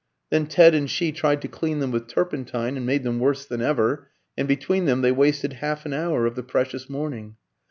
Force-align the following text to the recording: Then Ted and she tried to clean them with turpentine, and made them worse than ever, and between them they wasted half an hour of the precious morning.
Then 0.31 0.47
Ted 0.47 0.73
and 0.73 0.89
she 0.89 1.11
tried 1.11 1.43
to 1.43 1.47
clean 1.47 1.77
them 1.77 1.91
with 1.91 2.07
turpentine, 2.07 2.75
and 2.75 2.87
made 2.87 3.03
them 3.03 3.19
worse 3.19 3.45
than 3.45 3.61
ever, 3.61 4.07
and 4.35 4.47
between 4.47 4.85
them 4.85 5.03
they 5.03 5.11
wasted 5.11 5.53
half 5.61 5.85
an 5.85 5.93
hour 5.93 6.25
of 6.25 6.33
the 6.33 6.41
precious 6.41 6.89
morning. 6.89 7.35